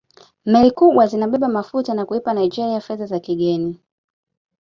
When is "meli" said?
0.45-0.71